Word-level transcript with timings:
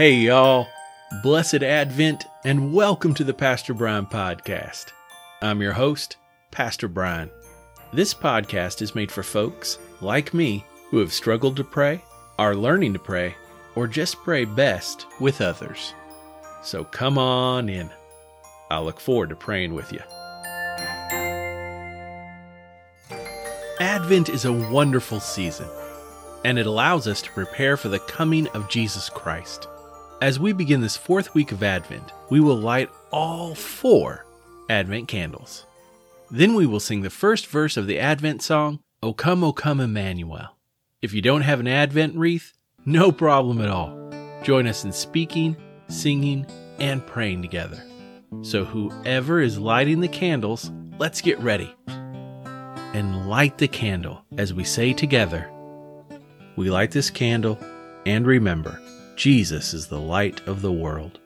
Hey, 0.00 0.14
y'all. 0.14 0.66
Blessed 1.22 1.62
Advent 1.62 2.24
and 2.42 2.72
welcome 2.72 3.12
to 3.12 3.22
the 3.22 3.34
Pastor 3.34 3.74
Brian 3.74 4.06
Podcast. 4.06 4.92
I'm 5.42 5.60
your 5.60 5.74
host, 5.74 6.16
Pastor 6.50 6.88
Brian. 6.88 7.30
This 7.92 8.14
podcast 8.14 8.80
is 8.80 8.94
made 8.94 9.12
for 9.12 9.22
folks 9.22 9.76
like 10.00 10.32
me 10.32 10.64
who 10.88 11.00
have 11.00 11.12
struggled 11.12 11.54
to 11.56 11.64
pray, 11.64 12.02
are 12.38 12.56
learning 12.56 12.94
to 12.94 12.98
pray, 12.98 13.34
or 13.74 13.86
just 13.86 14.16
pray 14.22 14.46
best 14.46 15.04
with 15.20 15.42
others. 15.42 15.92
So 16.62 16.82
come 16.82 17.18
on 17.18 17.68
in. 17.68 17.90
I 18.70 18.80
look 18.80 19.00
forward 19.00 19.28
to 19.28 19.36
praying 19.36 19.74
with 19.74 19.92
you. 19.92 20.00
Advent 23.80 24.30
is 24.30 24.46
a 24.46 24.70
wonderful 24.70 25.20
season, 25.20 25.68
and 26.46 26.58
it 26.58 26.64
allows 26.64 27.06
us 27.06 27.20
to 27.20 27.30
prepare 27.32 27.76
for 27.76 27.90
the 27.90 27.98
coming 27.98 28.48
of 28.54 28.70
Jesus 28.70 29.10
Christ. 29.10 29.68
As 30.20 30.38
we 30.38 30.52
begin 30.52 30.82
this 30.82 30.98
fourth 30.98 31.32
week 31.32 31.50
of 31.50 31.62
Advent, 31.62 32.12
we 32.28 32.40
will 32.40 32.56
light 32.56 32.90
all 33.10 33.54
four 33.54 34.26
Advent 34.68 35.08
candles. 35.08 35.64
Then 36.30 36.54
we 36.54 36.66
will 36.66 36.78
sing 36.78 37.00
the 37.00 37.08
first 37.08 37.46
verse 37.46 37.78
of 37.78 37.86
the 37.86 37.98
Advent 37.98 38.42
song, 38.42 38.80
O 39.02 39.14
Come, 39.14 39.42
O 39.42 39.54
Come, 39.54 39.80
Emmanuel. 39.80 40.58
If 41.00 41.14
you 41.14 41.22
don't 41.22 41.40
have 41.40 41.58
an 41.58 41.66
Advent 41.66 42.16
wreath, 42.16 42.52
no 42.84 43.10
problem 43.10 43.62
at 43.62 43.70
all. 43.70 43.96
Join 44.42 44.66
us 44.66 44.84
in 44.84 44.92
speaking, 44.92 45.56
singing, 45.88 46.44
and 46.78 47.06
praying 47.06 47.40
together. 47.40 47.82
So, 48.42 48.66
whoever 48.66 49.40
is 49.40 49.58
lighting 49.58 50.00
the 50.00 50.08
candles, 50.08 50.70
let's 50.98 51.22
get 51.22 51.38
ready 51.38 51.74
and 52.92 53.26
light 53.26 53.56
the 53.56 53.68
candle 53.68 54.22
as 54.36 54.52
we 54.52 54.64
say 54.64 54.92
together, 54.92 55.50
We 56.56 56.68
light 56.68 56.90
this 56.90 57.08
candle 57.08 57.58
and 58.04 58.26
remember 58.26 58.78
Jesus 59.20 59.74
is 59.74 59.88
the 59.88 60.00
light 60.00 60.40
of 60.48 60.62
the 60.62 60.72
world. 60.72 61.20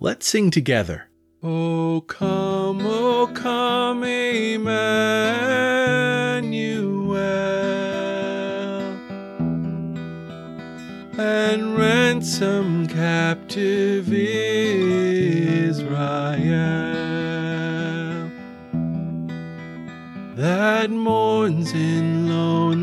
Let's 0.00 0.26
sing 0.26 0.50
together. 0.50 1.08
Oh, 1.40 2.00
come, 2.08 2.80
oh, 2.84 3.30
come, 3.32 4.02
Emmanuel, 4.02 4.74
and 11.16 11.78
ransom 11.78 12.88
captive 12.88 14.12
Israel 14.12 14.90
that 20.34 20.90
mourns 20.90 21.72
in 21.72 22.28
lonely 22.28 22.79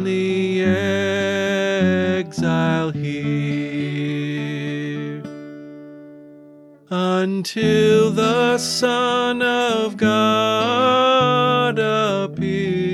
until 7.38 8.10
the 8.10 8.58
Son 8.58 9.44
of 9.44 9.96
God 9.96 11.78
appear. 11.78 12.90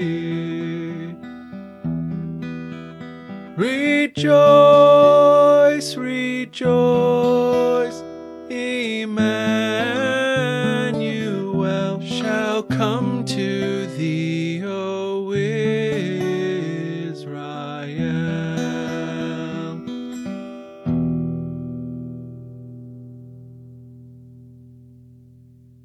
Rejoice, 3.56 4.36
rejoice, 5.96 7.43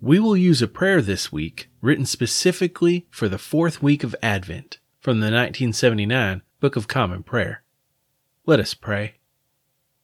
We 0.08 0.19
will 0.19 0.38
use 0.38 0.62
a 0.62 0.69
prayer 0.69 1.02
this 1.02 1.30
week 1.30 1.69
written 1.82 2.06
specifically 2.06 3.06
for 3.10 3.28
the 3.28 3.36
fourth 3.36 3.82
week 3.82 4.02
of 4.02 4.16
Advent 4.22 4.78
from 4.98 5.20
the 5.20 5.26
1979 5.26 6.41
Book 6.60 6.76
of 6.76 6.88
Common 6.88 7.22
Prayer. 7.22 7.62
Let 8.46 8.58
us 8.58 8.72
pray. 8.72 9.16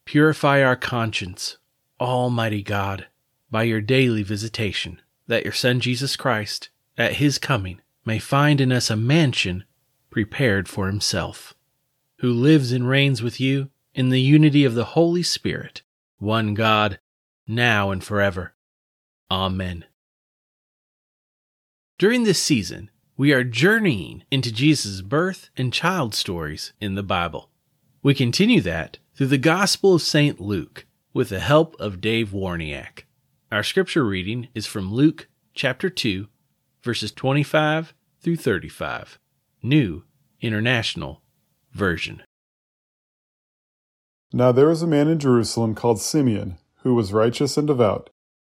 Purify 0.05 0.63
our 0.63 0.77
conscience, 0.77 1.57
Almighty 1.99 2.63
God, 2.63 3.07
by 3.51 3.63
your 3.63 3.81
daily 3.81 4.23
visitation, 4.23 5.01
that 5.27 5.43
your 5.43 5.55
Son 5.55 5.81
Jesus 5.81 6.17
Christ, 6.17 6.69
at 6.99 7.15
his 7.15 7.39
coming, 7.39 7.81
may 8.05 8.19
find 8.19 8.61
in 8.61 8.73
us 8.73 8.91
a 8.91 8.97
mansion 8.97 9.65
prepared 10.11 10.69
for 10.69 10.87
himself, 10.87 11.55
who 12.19 12.31
lives 12.31 12.73
and 12.73 12.87
reigns 12.87 13.23
with 13.23 13.41
you 13.41 13.71
in 13.95 14.11
the 14.11 14.21
unity 14.21 14.67
of 14.67 14.75
the 14.75 14.85
Holy 14.85 15.23
Spirit, 15.23 15.81
one 16.19 16.53
God, 16.53 16.99
now 17.49 17.91
and 17.91 18.05
forever. 18.05 18.53
Amen. 19.31 19.87
During 21.97 22.25
this 22.25 22.43
season, 22.43 22.91
we 23.17 23.33
are 23.33 23.45
journeying 23.45 24.25
into 24.29 24.51
Jesus' 24.51 25.01
birth 25.01 25.51
and 25.57 25.73
child 25.73 26.13
stories 26.13 26.73
in 26.81 26.97
the 26.97 27.05
Bible. 27.05 27.51
We 28.03 28.15
continue 28.15 28.61
that 28.63 28.99
through 29.15 29.29
the 29.29 29.39
Gospel 29.39 29.95
of 29.95 30.03
St. 30.03 30.41
Luke 30.41 30.87
with 31.13 31.29
the 31.29 31.39
help 31.39 31.77
of 31.79 32.01
Dave 32.01 32.31
Warniak. 32.31 33.05
Our 33.53 33.63
scripture 33.63 34.05
reading 34.05 34.49
is 34.57 34.67
from 34.67 34.93
Luke 34.93 35.29
chapter 35.55 35.89
2, 35.89 36.27
verses 36.83 37.13
25 37.13 37.95
through 38.21 38.37
35, 38.37 39.21
New 39.63 40.03
International 40.41 41.23
Version. 41.73 42.25
Now 44.33 44.51
there 44.51 44.67
was 44.67 44.83
a 44.83 44.89
man 44.89 45.07
in 45.07 45.21
Jerusalem 45.21 45.77
called 45.77 46.01
Simeon, 46.01 46.59
who 46.83 46.97
was 46.97 47.13
righteous 47.13 47.57
and 47.57 47.69
devout. 47.69 48.11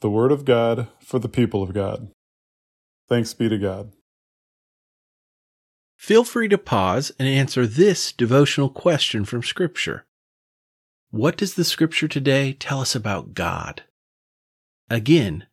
The 0.00 0.10
Word 0.10 0.30
of 0.30 0.44
God 0.44 0.88
for 1.00 1.18
the 1.18 1.28
people 1.28 1.62
of 1.62 1.74
God. 1.74 2.10
Thanks 3.08 3.34
be 3.34 3.48
to 3.48 3.58
God. 3.58 3.92
Feel 5.96 6.22
free 6.22 6.48
to 6.48 6.56
pause 6.58 7.10
and 7.18 7.26
answer 7.26 7.66
this 7.66 8.12
devotional 8.12 8.70
question 8.70 9.24
from 9.24 9.42
Scripture. 9.42 10.06
What 11.10 11.36
does 11.36 11.54
the 11.54 11.64
Scripture 11.64 12.06
today 12.06 12.52
tell 12.52 12.80
us 12.80 12.94
about 12.94 13.34
God? 13.34 13.82
Again, 14.88 15.46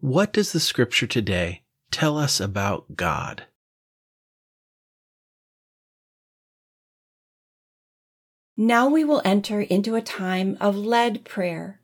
what 0.00 0.32
does 0.32 0.52
the 0.52 0.60
Scripture 0.60 1.06
today 1.06 1.62
tell 1.90 2.16
us 2.16 2.40
about 2.40 2.96
God? 2.96 3.44
Now 8.56 8.88
we 8.88 9.04
will 9.04 9.20
enter 9.24 9.60
into 9.60 9.94
a 9.96 10.02
time 10.02 10.56
of 10.60 10.76
led 10.76 11.26
prayer. 11.26 11.81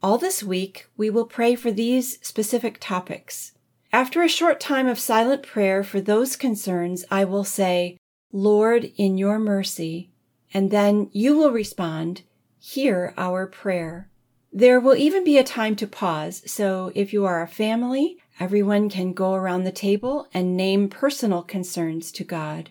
All 0.00 0.16
this 0.16 0.44
week, 0.44 0.86
we 0.96 1.10
will 1.10 1.26
pray 1.26 1.56
for 1.56 1.72
these 1.72 2.24
specific 2.24 2.78
topics. 2.80 3.52
After 3.92 4.22
a 4.22 4.28
short 4.28 4.60
time 4.60 4.86
of 4.86 4.98
silent 4.98 5.42
prayer 5.42 5.82
for 5.82 6.00
those 6.00 6.36
concerns, 6.36 7.04
I 7.10 7.24
will 7.24 7.42
say, 7.42 7.96
Lord, 8.32 8.92
in 8.96 9.18
your 9.18 9.40
mercy, 9.40 10.10
and 10.54 10.70
then 10.70 11.10
you 11.12 11.36
will 11.36 11.50
respond, 11.50 12.22
Hear 12.60 13.12
our 13.16 13.46
prayer. 13.46 14.08
There 14.52 14.78
will 14.78 14.94
even 14.94 15.24
be 15.24 15.36
a 15.36 15.44
time 15.44 15.74
to 15.76 15.86
pause, 15.86 16.42
so 16.46 16.92
if 16.94 17.12
you 17.12 17.24
are 17.24 17.42
a 17.42 17.48
family, 17.48 18.18
everyone 18.38 18.88
can 18.88 19.12
go 19.12 19.34
around 19.34 19.64
the 19.64 19.72
table 19.72 20.28
and 20.32 20.56
name 20.56 20.88
personal 20.88 21.42
concerns 21.42 22.12
to 22.12 22.24
God. 22.24 22.70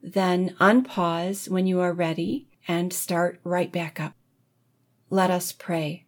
Then 0.00 0.54
unpause 0.60 1.48
when 1.48 1.66
you 1.66 1.80
are 1.80 1.92
ready 1.92 2.48
and 2.68 2.92
start 2.92 3.40
right 3.42 3.72
back 3.72 3.98
up. 3.98 4.12
Let 5.10 5.30
us 5.30 5.52
pray. 5.52 6.04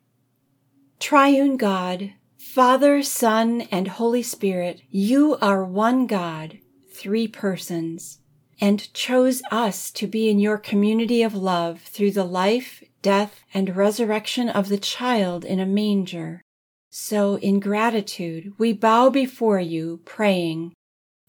Triune 1.00 1.56
God, 1.56 2.12
Father, 2.36 3.02
Son, 3.02 3.62
and 3.72 3.88
Holy 3.88 4.22
Spirit, 4.22 4.82
you 4.90 5.38
are 5.40 5.64
one 5.64 6.06
God, 6.06 6.58
three 6.92 7.26
persons, 7.26 8.18
and 8.60 8.92
chose 8.92 9.42
us 9.50 9.90
to 9.92 10.06
be 10.06 10.28
in 10.28 10.38
your 10.38 10.58
community 10.58 11.22
of 11.22 11.34
love 11.34 11.80
through 11.80 12.10
the 12.10 12.24
life, 12.24 12.84
death, 13.00 13.40
and 13.54 13.74
resurrection 13.74 14.50
of 14.50 14.68
the 14.68 14.78
child 14.78 15.42
in 15.42 15.58
a 15.58 15.64
manger. 15.64 16.42
So 16.90 17.36
in 17.38 17.60
gratitude, 17.60 18.52
we 18.58 18.74
bow 18.74 19.08
before 19.08 19.58
you, 19.58 20.02
praying, 20.04 20.74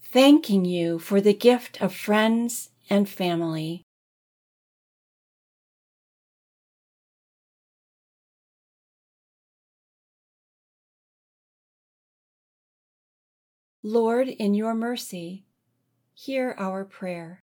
thanking 0.03 0.65
you 0.65 0.99
for 0.99 1.21
the 1.21 1.33
gift 1.33 1.81
of 1.81 1.95
friends 1.95 2.71
and 2.89 3.07
family. 3.07 3.83
Lord, 13.83 14.27
in 14.27 14.53
your 14.53 14.75
mercy, 14.75 15.43
hear 16.13 16.55
our 16.59 16.85
prayer. 16.85 17.39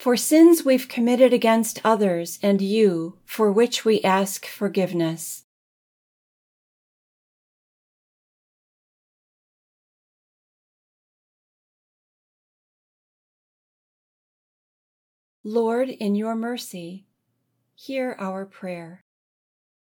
For 0.00 0.16
sins 0.16 0.64
we've 0.64 0.88
committed 0.88 1.32
against 1.32 1.80
others 1.84 2.40
and 2.42 2.60
you, 2.60 3.18
for 3.24 3.52
which 3.52 3.84
we 3.84 4.00
ask 4.02 4.46
forgiveness. 4.46 5.44
Lord, 15.44 15.88
in 15.88 16.16
your 16.16 16.34
mercy, 16.34 17.06
hear 17.76 18.16
our 18.18 18.44
prayer. 18.44 19.02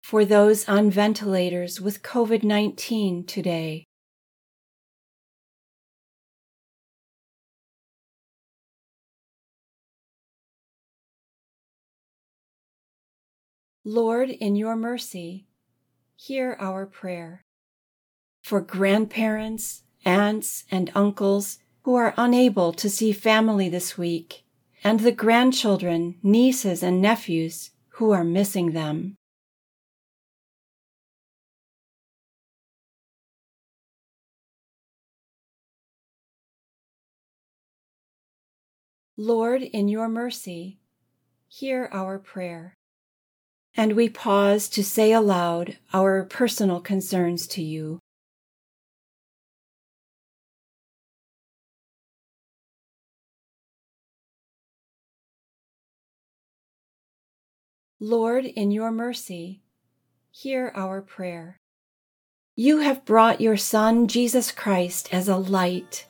For 0.03 0.27
those 0.27 0.69
on 0.69 0.91
ventilators 0.91 1.81
with 1.81 2.03
COVID 2.03 2.43
19 2.43 3.25
today, 3.25 3.87
Lord, 13.85 14.29
in 14.29 14.57
your 14.57 14.77
mercy, 14.77 15.47
hear 16.15 16.55
our 16.61 16.85
prayer. 16.85 17.47
For 18.43 18.61
grandparents, 18.61 19.85
aunts, 20.05 20.65
and 20.71 20.93
uncles 20.95 21.61
who 21.85 21.95
are 21.95 22.13
unable 22.19 22.75
to 22.75 22.91
see 22.91 23.13
family 23.13 23.71
this 23.71 23.97
week, 23.97 24.45
and 24.85 25.01
the 25.01 25.13
grandchildren, 25.13 26.17
nieces, 26.23 26.83
and 26.83 27.01
nephews 27.01 27.71
who 27.95 28.11
are 28.11 28.23
missing 28.23 28.73
them. 28.73 29.17
Lord, 39.17 39.63
in 39.63 39.89
your 39.89 40.09
mercy, 40.09 40.81
hear 41.49 41.89
our 41.93 42.19
prayer 42.19 42.77
and 43.77 43.95
we 43.95 44.09
pause 44.09 44.69
to 44.69 44.85
say 44.85 45.13
aloud 45.13 45.79
our 45.93 46.25
personal 46.25 46.81
concerns 46.81 47.47
to 47.47 47.63
you. 47.63 48.01
Lord, 58.03 58.47
in 58.47 58.71
your 58.71 58.91
mercy, 58.91 59.61
hear 60.31 60.73
our 60.75 61.03
prayer. 61.03 61.59
You 62.57 62.79
have 62.79 63.05
brought 63.05 63.43
your 63.43 63.59
Son, 63.59 64.09
Jesus 64.09 64.51
Christ, 64.51 65.13
as 65.13 65.29
a 65.29 65.37
light. 65.37 66.07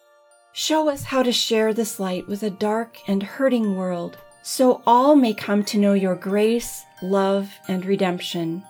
Show 0.53 0.89
us 0.89 1.05
how 1.05 1.25
to 1.25 1.33
share 1.33 1.75
this 1.75 1.99
light 1.99 2.29
with 2.29 2.43
a 2.43 2.51
dark 2.51 2.99
and 3.09 3.23
hurting 3.23 3.77
world 3.77 4.19
so 4.43 4.83
all 4.87 5.17
may 5.17 5.35
come 5.35 5.65
to 5.65 5.79
know 5.79 5.93
your 5.93 6.15
grace, 6.15 6.85
love, 7.03 7.53
and 7.69 7.85
redemption. 7.85 8.63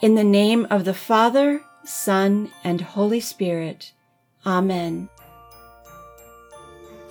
In 0.00 0.14
the 0.14 0.24
name 0.24 0.66
of 0.70 0.84
the 0.84 0.94
Father, 0.94 1.62
Son, 1.84 2.50
and 2.64 2.80
Holy 2.80 3.20
Spirit. 3.20 3.92
Amen. 4.46 5.08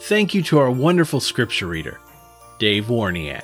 Thank 0.01 0.33
you 0.33 0.41
to 0.43 0.59
our 0.59 0.71
wonderful 0.71 1.19
scripture 1.19 1.67
reader, 1.67 1.99
Dave 2.59 2.85
Warniak. 2.85 3.43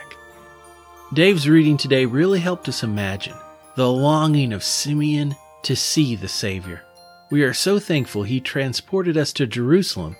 Dave's 1.13 1.49
reading 1.49 1.77
today 1.77 2.05
really 2.05 2.39
helped 2.39 2.69
us 2.69 2.83
imagine 2.83 3.35
the 3.75 3.91
longing 3.91 4.53
of 4.53 4.63
Simeon 4.63 5.35
to 5.63 5.75
see 5.75 6.15
the 6.15 6.27
Savior. 6.27 6.83
We 7.31 7.43
are 7.43 7.53
so 7.53 7.79
thankful 7.79 8.23
he 8.23 8.39
transported 8.39 9.17
us 9.17 9.33
to 9.33 9.47
Jerusalem 9.47 10.15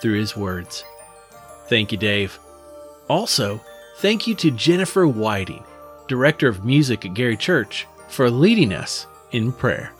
through 0.00 0.18
his 0.18 0.36
words. 0.36 0.84
Thank 1.66 1.92
you, 1.92 1.98
Dave. 1.98 2.38
Also, 3.08 3.60
Thank 3.98 4.28
you 4.28 4.36
to 4.36 4.52
Jennifer 4.52 5.08
Whiting, 5.08 5.64
Director 6.06 6.46
of 6.46 6.64
Music 6.64 7.04
at 7.04 7.14
Gary 7.14 7.36
Church, 7.36 7.84
for 8.06 8.30
leading 8.30 8.72
us 8.72 9.08
in 9.32 9.50
prayer. 9.50 9.92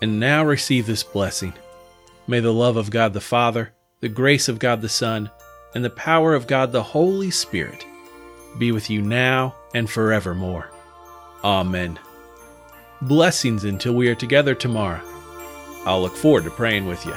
And 0.00 0.18
now 0.18 0.42
receive 0.42 0.86
this 0.86 1.02
blessing. 1.02 1.52
May 2.26 2.40
the 2.40 2.50
love 2.50 2.78
of 2.78 2.88
God 2.88 3.12
the 3.12 3.20
Father, 3.20 3.74
the 4.00 4.08
grace 4.08 4.48
of 4.48 4.58
God 4.58 4.80
the 4.80 4.88
Son, 4.88 5.30
and 5.74 5.84
the 5.84 5.90
power 5.90 6.34
of 6.34 6.46
God 6.46 6.72
the 6.72 6.82
Holy 6.82 7.30
Spirit 7.30 7.84
be 8.58 8.72
with 8.72 8.88
you 8.88 9.02
now 9.02 9.54
and 9.74 9.90
forevermore. 9.90 10.70
Amen. 11.44 11.98
Blessings 13.02 13.64
until 13.64 13.92
we 13.92 14.08
are 14.08 14.14
together 14.14 14.54
tomorrow. 14.54 15.02
I'll 15.84 16.00
look 16.00 16.16
forward 16.16 16.44
to 16.44 16.50
praying 16.50 16.86
with 16.86 17.04
you. 17.04 17.16